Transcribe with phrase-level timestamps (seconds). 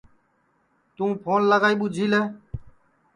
[0.95, 2.21] توں پھون لگائی ٻوچھی لے